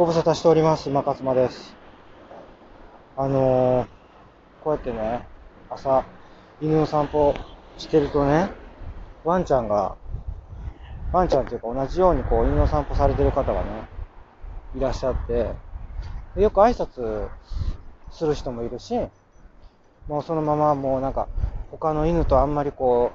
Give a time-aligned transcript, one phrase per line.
[0.00, 0.88] ご無沙汰しております。
[0.88, 1.76] 馬勝間です。
[3.18, 3.86] あのー、
[4.64, 5.26] こうやってね、
[5.68, 6.06] 朝、
[6.58, 7.34] 犬の散歩
[7.76, 8.48] してるとね、
[9.24, 9.98] ワンちゃんが、
[11.12, 13.68] ワンちゃんっていうか同じようにこう犬の散歩されてる方がね、
[14.74, 15.52] いらっしゃって、
[16.34, 17.28] でよく挨拶
[18.10, 18.94] する人もいるし、
[20.08, 21.28] もうそのままもうなんか、
[21.70, 23.12] 他の犬とあんまりこ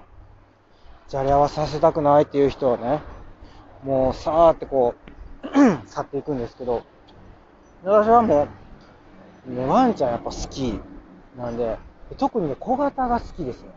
[1.07, 3.01] う、じゃれ合わさせたくないっていう人はね、
[3.83, 5.14] もうさーってこう、
[5.85, 6.83] 去っていくんですけど、
[7.83, 8.47] 私はも
[9.47, 10.79] う、ね、ワンちゃんやっぱ好き
[11.37, 11.77] なんで、
[12.17, 13.69] 特にね、小型が好きですね。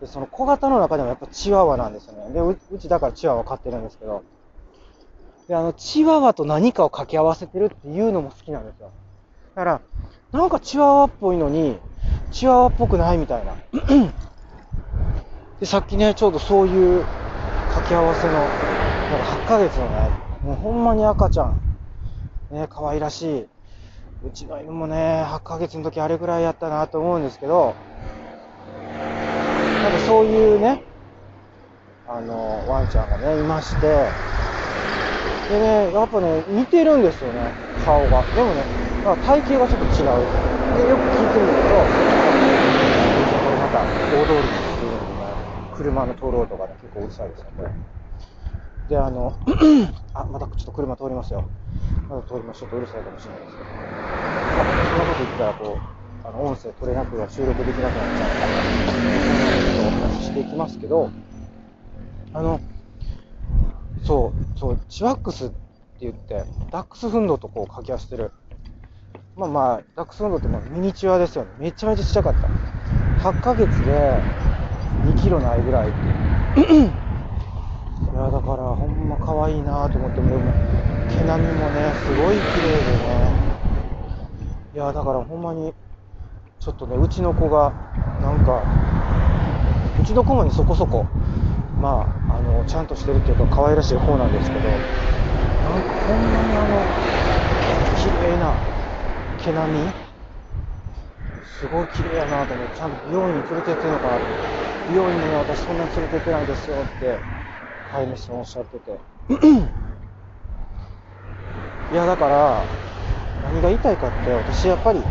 [0.00, 2.32] で、その小型の中でもやっぱチワワなんですよね。
[2.32, 4.22] で、うちだからチワワ飼ってるんですけど、
[5.48, 8.90] で、あの、チワワと何かを掛け合わせてるっていうのも好きなんですよ。
[9.54, 9.80] だから、
[10.32, 11.78] なんかチワワっぽいのに、
[12.30, 13.54] チワワっぽくないみたいな。
[15.60, 17.04] で、さっきね、ちょうどそういう
[17.68, 21.56] 掛け合わせの、なんか8ヶ月のね、もうほんまに赤ちゃん、
[22.50, 23.46] ね、可愛らしい。
[24.24, 27.74] うちの犬もね、8ヶ月の時あれぐらいやったなと思うんですけど、
[29.82, 30.84] なんかそういうね、
[32.06, 34.12] あの、ワンちゃんがね、いまして、
[35.48, 37.52] でね、やっぱね、似てるんですよね、
[37.84, 38.24] 顔が。
[38.34, 38.66] でもね、
[39.04, 40.28] なんか体型がちょっと違う。
[40.74, 41.90] で、よく聞いてみると、
[43.42, 45.34] これまた大通りにっていうのでね、
[45.72, 47.70] 車の通る音がね、結構うるさいですよね、
[48.92, 49.32] で、あの、
[50.12, 51.48] あ、またちょっと車通りますよ。
[52.10, 52.60] まだ通ります。
[52.60, 53.70] ちょっとうるさいかもしれないですけど。
[54.54, 55.80] あ、そんなこと言ったら、こ
[56.22, 58.66] う、あの、音声取れなくは収録できなくなっちゃうから、
[59.24, 61.10] そんなことお話ししていきますけど、
[62.34, 62.60] あの、
[64.04, 65.56] そう、そう、チワックスって
[66.00, 68.30] 言って、ダックスフンドとこう掛け合わせてる。
[69.36, 71.52] まあまあ、ダックスフンドってまあミニチュアですよね。
[71.56, 72.50] めちゃめちゃちっちゃかった。
[73.16, 74.26] 8ヶ月で
[75.02, 77.01] 2キロないぐらいっていう。
[78.12, 80.42] いや、だからほんま可愛いなと思って、もう
[81.08, 83.32] 毛並みもね、すごい綺麗でね。
[84.74, 85.72] いや、だからほんまに、
[86.60, 87.72] ちょっとね、うちの子が、
[88.20, 88.62] なんか、
[90.02, 91.06] うちの子もね、そこそこ、
[91.80, 94.68] まあ、あの、ちゃんとしてるっていうか、可愛らしい方なんですけど、
[95.64, 96.86] なんかほんまにあの、
[97.96, 98.54] 綺麗な
[99.38, 99.92] 毛並み
[101.62, 104.26] すごい綺麗やなと思って、ちゃんと美容院に連れてってんのかなって、
[104.88, 107.18] 美容院に、私そんなに連れてってないですよって、
[107.92, 108.98] 飼い主さんおっしゃってて。
[111.92, 112.64] いや、だから、
[113.44, 115.04] 何が言いたいかって、私やっぱり、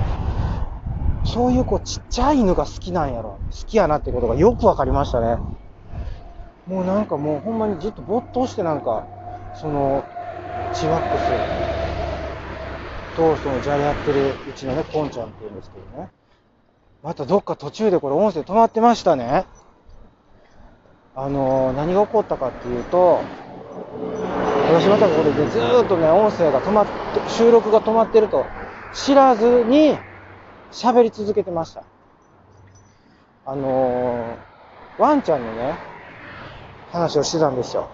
[1.24, 3.40] そういうこうちっちゃい犬が好きなんやろ。
[3.52, 5.38] 好きやなってことがよくわかりましたね。
[6.66, 9.06] もうなんかもうほんまにずっと没頭してなんか、
[9.54, 10.04] その、
[10.74, 11.40] チワックス
[13.16, 16.10] とそのじゃれ合ってるうちのね、コンちゃんって言うんですけどね。
[17.04, 19.46] またどっか途中でこれ音声止まってましたね。
[21.16, 23.26] あの何が起こったかっていうと、
[24.64, 28.54] 私またこれでずっとね、音声が止まって、収録が止まってると
[28.94, 29.98] 知らずに
[30.72, 31.84] 喋り続けてました。
[33.46, 35.80] あのーワンちゃんのね、
[36.92, 37.90] 話をしてたんですよ。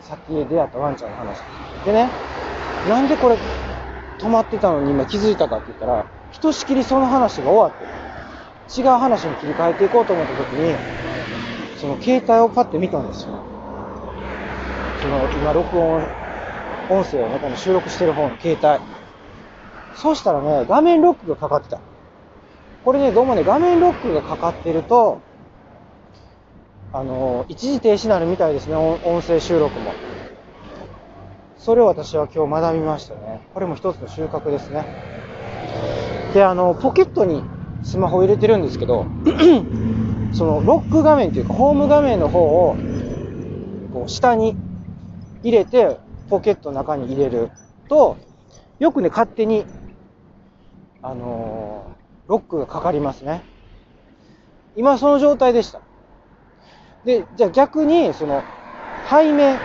[0.00, 1.44] さっき出会ったワンちゃんの話。
[1.84, 2.12] でね、
[2.82, 3.38] なんでこれ
[4.18, 10.80] 止まってたのに今気づいたかって言ったら、ひとしきりその話が終わって、違う話に切り替えていこうと思った時に、
[11.80, 13.30] その携帯をパッて見たんですよ。
[15.00, 16.02] その今録音、
[16.90, 18.84] 音声をね、この収録してる方の携帯。
[19.96, 21.80] そしたらね、画面ロックがかかってた。
[22.84, 25.22] これね、どうもね、画面ロックがかかってると、
[26.92, 29.94] あの、一時停止になるみたいですね、音声収録も。
[31.56, 33.40] それを私は今日学びましたね。
[33.54, 34.84] これも一つの収穫ですね。
[36.34, 37.42] で、あの、ポケットに
[37.82, 39.06] スマホを入れてるんですけど、
[40.32, 42.76] そのロック画面というか、ホーム画面の方を、
[43.92, 44.56] こう、下に
[45.42, 45.98] 入れて、
[46.28, 47.50] ポケットの中に入れる
[47.88, 48.18] と、
[48.78, 49.66] よくね、勝手に、
[51.02, 53.42] あのーロックがかかりますね。
[54.76, 55.82] 今その状態でした。
[57.04, 58.44] で、じゃあ逆に、その、
[59.08, 59.58] 背面、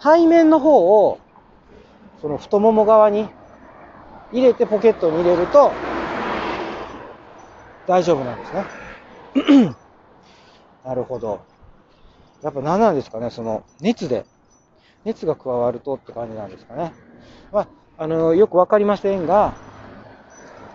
[0.00, 1.18] 背面の方を、
[2.20, 3.28] その太もも側に
[4.30, 5.72] 入れてポケットに入れると、
[7.88, 8.85] 大丈夫なんですね。
[10.84, 11.40] なるほど。
[12.42, 14.24] やっぱ何なんですかね、その、熱で、
[15.04, 16.92] 熱が加わるとって感じなんですかね。
[17.52, 17.68] まあ、
[17.98, 19.54] あの、よくわかりませんが、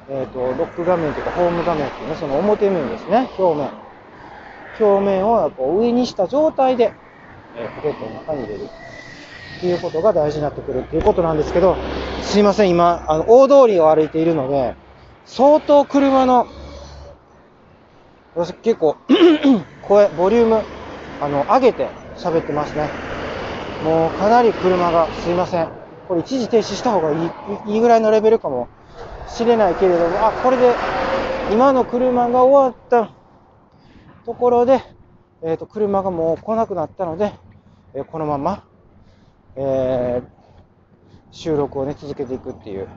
[0.09, 3.69] えっ、と、ロック画面とか、ホーム画面っていうね、その表面ですね、表面。
[4.79, 6.93] 表面をこう上にした状態で、
[7.55, 8.63] えポケットの中に入れる。
[9.57, 11.75] っていうことが大事になってくるっていうことなんですけど、
[12.23, 14.75] すいません、今、あの、大通りを歩いているので、
[15.25, 16.47] 相当車の、
[18.35, 18.95] 私結構、
[19.83, 20.63] 声、ボリューム、
[21.19, 22.89] あの、上げて喋ってますね。
[23.83, 25.65] もうかなり車が、すいません。
[25.67, 25.71] こ
[26.09, 27.15] これ一時停止した方がい
[27.69, 28.67] いいいぐらいのレベルかも
[29.27, 30.73] しれないけれども、あ、これで
[31.53, 33.11] 今の車が終わった
[34.25, 34.81] ところで、
[35.41, 37.33] えっ、と、車がもう来なくなったので、
[37.93, 38.65] えーこのまま、
[39.55, 40.41] えー
[41.33, 42.89] 収録をね、続けていくっていう、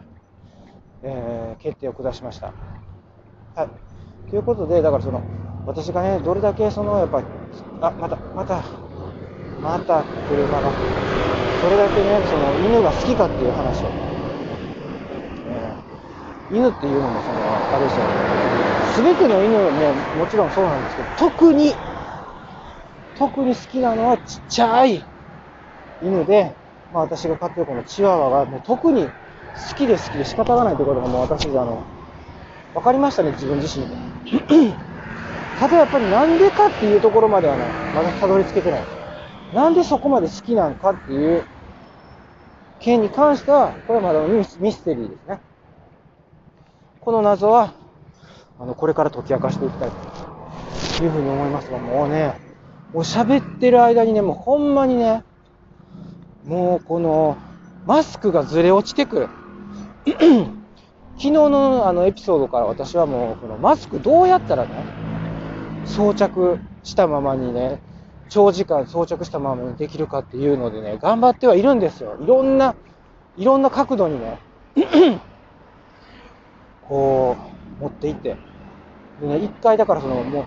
[1.04, 2.52] えー決定を下しました。
[3.54, 3.93] はい。
[4.28, 5.26] ということで、だからその、
[5.64, 7.26] 私がね、どれだけその、やっぱり、
[7.80, 8.64] あ、また、また、
[9.58, 10.78] また車が、
[11.60, 13.96] どれだけね、その、犬が好きかっていう話を、
[15.46, 15.94] えー
[16.50, 18.22] 犬っていうのも、その、あれですよね、
[18.78, 21.80] すべての犬ももちろんそうなんですけど、特に、
[23.14, 25.08] 特に好きなのはちっちゃい
[26.00, 26.58] 犬で、
[26.90, 29.16] まあ私が飼ってるこのチワワが、もう特に好
[29.76, 31.88] きで好きで仕方がないということがもう私であの、
[32.74, 33.94] 分かりましたね、自分自身で。
[35.60, 38.82] ただやっぱりなんでかっていうところまではね、まだたどり着けてない。
[39.54, 41.44] なんでそこまで好きなのかっていう
[42.80, 45.40] 件に関しては、これはまだミステリーですね。
[47.00, 47.72] この謎は、
[48.58, 49.90] あの、これから解き明かしていきたい
[50.98, 52.34] というふうに思いますが、もうね、
[52.92, 55.22] もう喋ってる間にね、もうほんまにね、
[56.44, 57.36] もうこの、
[57.86, 59.28] マスクがずれ落ちてくる。
[61.16, 64.70] 昨日のあのエピソードから私はもう、このマスクどうやったらね、
[65.86, 67.80] 装着したままにね、
[68.28, 72.16] 長時間装着したままにできるかっていうのでね、頑張ってはいるんですよ。
[72.20, 72.74] いろんな、
[73.36, 74.38] いろんな角度にね、
[76.82, 77.36] こ
[77.78, 78.36] う、持っていって。
[79.20, 80.46] でね、一回だからその、も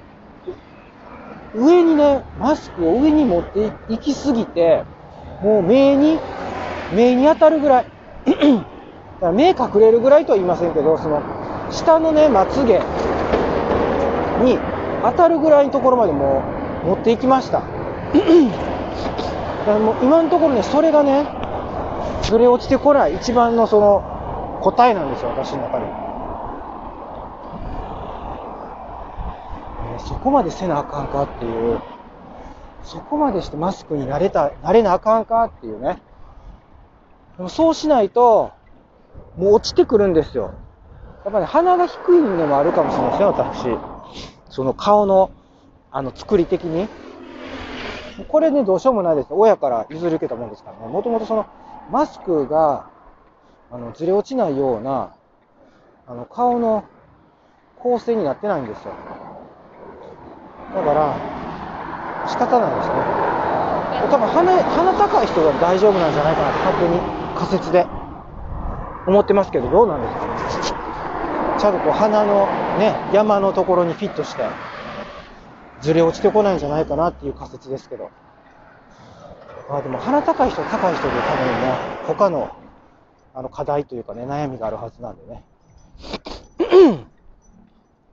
[1.56, 4.84] う、上にね、マスクを上に持っていきすぎて、
[5.42, 6.20] もう目に、
[6.94, 7.86] 目に当たるぐらい。
[9.20, 11.22] から目隠れるぐらいとは言いませんけど、その、
[11.72, 12.80] 下のね、まつげ
[14.44, 14.58] に
[15.04, 16.44] 当たるぐらいのところまでも
[16.84, 17.60] う持っていきました。
[17.60, 17.72] だか
[19.74, 21.26] らもう今のところね、それがね、
[22.24, 25.86] ずれ落ちてこない一番のその答えなんですよ、私の中で。
[30.00, 31.80] そこまでせなあかんかっていう、
[32.84, 36.02] そこまでしてマスクになれた、なれなあかんかっていうね。
[37.38, 38.52] でもそうしないと、
[39.38, 40.52] もう落ちてくるんですよ。
[41.24, 43.80] やっぱ、ね、鼻が低いのもあるかもしれないですね、私。
[44.50, 45.30] その顔の、
[45.92, 46.88] あの、作り的に。
[48.28, 49.28] これね、どうしようもないです。
[49.32, 50.92] 親から譲り受けたもんですからね。
[50.92, 51.46] もともとその、
[51.92, 52.86] マスクが、
[53.72, 55.12] あの、ずれ落ちないような、
[56.08, 56.84] あの、顔の
[57.80, 58.94] 構成になってないんですよ。
[60.74, 61.14] だから、
[62.28, 62.94] 仕方ないですね。
[64.10, 67.00] 多分鼻、鼻高い人が大丈夫なんじゃないかなって勝手に
[67.36, 67.97] 仮説で
[69.08, 71.58] 思ってますけど、どうなんですか？
[71.60, 74.44] ちゃんとこう鼻のね、山のところにフィットして、
[75.82, 78.12] ずれ落ちてこないんじゃないかなっていう仮説ですけど。
[79.70, 82.52] まあでも鼻高い人、高い人で多分ね、他の
[83.34, 85.44] あの課題というかね、悩みがあるはずなんでね。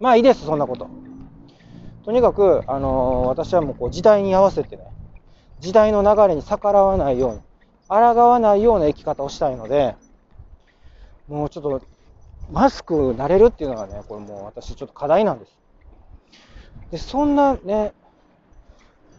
[0.01, 0.89] まあいいです、そんなこと。
[2.05, 4.83] とにかく、あのー私はもうこう時代に合わせてね、
[5.61, 7.41] 時代の流れに逆らわないように、
[7.89, 7.97] 抗
[8.29, 9.97] わないような生き方をしたいので、
[11.29, 11.83] もうちょっと、
[12.51, 15.59] マスク慣れるっていうのがね、これもう私ちょっと課題なんです。
[16.91, 17.95] で、そんなね、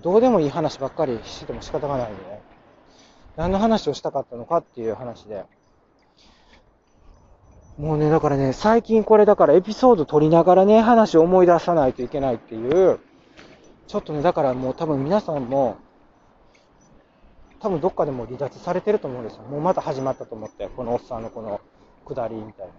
[0.01, 2.41] どうでもいい話ばっかりしてても仕方がないんでね、
[3.37, 5.43] 何の話をしたかったのかっていう話で、
[7.77, 12.99] もうね、だからね、最近これだからエピソード撮りながらね、話を思い出さないといけないっていう、
[13.87, 15.77] ちょっとね、だからもう多分皆さんも、
[17.59, 19.41] 多分どっかでも離脱されてると思うんですよ。
[19.43, 21.59] もうまた始まったと思って、このおっさんのこの
[22.05, 22.73] 下りみたいな。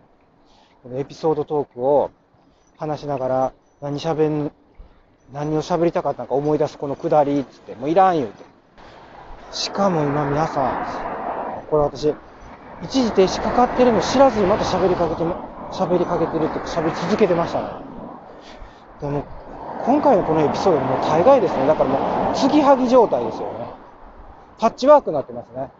[0.83, 2.11] このエピソードトークを
[2.77, 4.53] 話しながら、何喋ん、
[5.33, 8.45] 何を喋りたかったのか思い出すこの下りっつって、もういらん言うて。
[9.51, 12.15] しかも今皆さん、これ私、
[12.83, 15.23] 一時停止かかってるの知らずにまた喋りかけて、
[15.73, 17.69] 喋りかけてるって喋り続けてましたね。
[19.01, 19.25] でも、
[19.85, 21.67] 今回のこのエピソードもう大概ですね。
[21.67, 23.67] だからもう、継ぎはぎ状態ですよね。
[24.59, 25.71] パッチワークになってますね。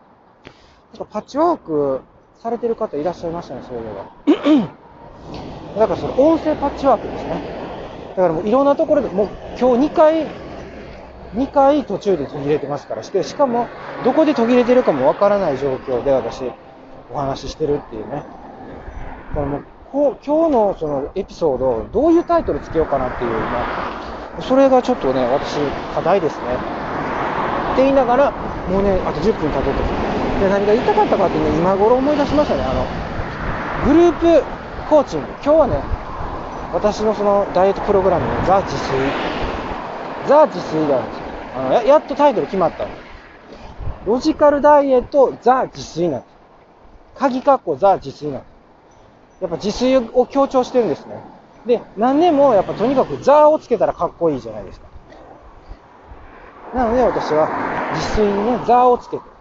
[1.11, 2.01] パッチワーク
[2.43, 4.67] されてる方いらっしゃいましたね、そういえば。
[5.81, 7.43] だからその音声パッチワークですね。
[8.17, 9.29] だからもういろんなところで、もう
[9.59, 10.27] 今日2回、
[11.35, 13.69] 2回途中で途切れてますからして、しかも
[14.05, 16.43] どこで途切れてるかもわからない状況で私
[17.13, 18.17] お話ししてるっていうね。
[18.17, 18.23] だ
[19.35, 23.71] からもうこ今日のそのエピソード、どういうタイトルつけようかなっていう、ま
[24.39, 26.55] あ、それがちょっとね、私課題ですね。
[26.55, 28.31] って言いながら、
[28.67, 30.16] もうね、あと10分経とうと。
[30.41, 32.63] で、何が言いたかったかってね、今頃思い出しましたね。
[32.63, 32.87] あの、
[33.93, 34.45] グループ
[34.89, 35.27] コーチング。
[35.43, 35.83] 今日はね、
[36.73, 38.93] 私のそのダイエットプログラムのザ自炊。
[40.27, 41.25] ザ自炊があるんですよ。
[41.57, 42.91] あのややっとタイトル決まったの。
[44.05, 46.35] ロジカルダイエットザ自炊なんです。
[47.17, 49.43] 鍵括弧ザ自炊なんです。
[49.43, 51.23] やっぱ自炊を強調してるんですね。
[51.65, 54.87] で、何年もやっぱとにかくザをつけたらかっこいいじゃないですか。
[56.75, 57.49] なので私は
[57.95, 59.36] 自炊にね、ザをつけて。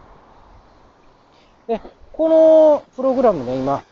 [1.68, 1.82] で、
[2.14, 3.84] このプログラムね、今、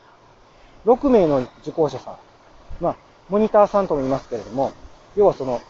[0.86, 2.18] 6名の受講者さん、
[2.80, 2.96] まあ、
[3.30, 4.72] モニターさんとも言いますけれども、
[5.16, 5.62] 要はその、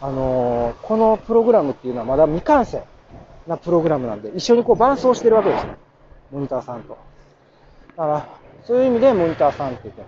[0.00, 2.82] あのー、このプログラムっていうのはまだ未完成
[3.46, 5.76] なプログラムなんで、一緒にこう伴走してるわけですよ。
[6.32, 6.96] モニターさんと。
[7.96, 8.28] だから、
[8.64, 10.02] そういう意味でモニターさんって言って、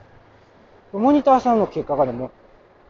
[0.92, 2.30] モニターさんの結果がね、もう、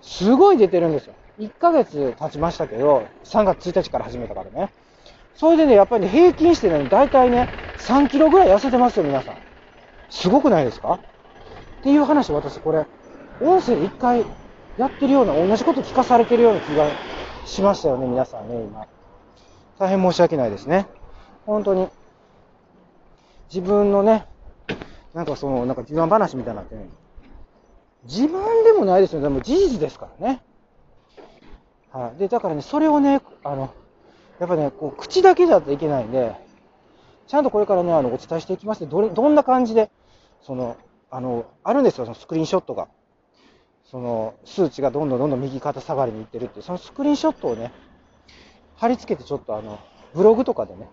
[0.03, 1.15] すごい出てるんですよ。
[1.39, 4.73] 1ヶ月経ちましたけど、3月1日から始めたからね。
[5.35, 9.39] それでね、やっぱりね、平均してね、大体ね、3キロぐらい痩せてますよ、皆さん。
[10.11, 11.01] すごくないですか？
[11.81, 12.87] っていう話、私これ、
[13.41, 14.25] 音声で一回
[14.77, 16.87] やってるような、同じこと聞かされてるような気が
[17.47, 18.87] しましたよね、皆さんね、今。
[19.79, 20.87] 大変申し訳ないですね。
[21.47, 21.89] 本当に。
[23.53, 24.27] 自分のね、
[25.15, 26.89] なんかその、なんか自慢話みたいになってね、
[28.05, 29.25] 自慢でもないですよね。
[29.25, 30.43] でも事実ですからね。
[31.91, 32.19] はい。
[32.19, 33.75] で、だからね、それをね、あの、
[34.39, 36.35] やっぱね、こう、口だけじゃいけないんで、
[37.27, 39.91] ちゃんとこれからね、あの、お伝えしていきますどれ、どんな感じで、
[40.43, 40.77] その、
[41.11, 42.89] あの、あるんですよ、そのスクリーンショットが。
[43.85, 47.73] その、数値がどんどんどんどん右肩下がりにいってるっていう、そのスクリーンショットをね、
[48.77, 49.79] 貼り付けてちょっとあの、
[50.15, 50.89] ブログとかでね、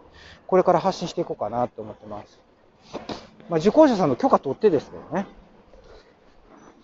[0.48, 2.39] これから発信していこうかなと思ってます。
[3.50, 5.25] まあ、受講者さんの許可取ってですけどね。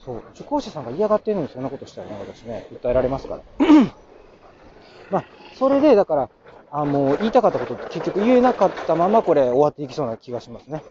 [0.04, 3.42] そう、受講者さんが嫌がってるのにそんなことしたらね、私ね、訴えられますから。
[5.12, 6.30] まあ、それで、だから、
[6.78, 10.84] あもう言いたかったことって結局言えなかったままこれ終わっていきそうな気がしますね。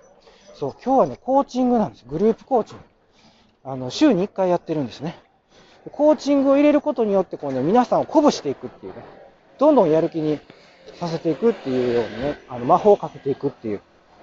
[0.54, 2.06] そう、今日はね、コーチングなんです。
[2.08, 2.82] グループコーチング。
[3.64, 5.18] あの、週に1回やってるんですね。
[5.92, 9.04] コーチングを入れることによって、こうね、皆さんを鼓舞していくっていうね、
[9.58, 10.40] どんどんやる気に
[10.94, 13.82] させていくっていうようにね、あの、魔法をかけていくっていう、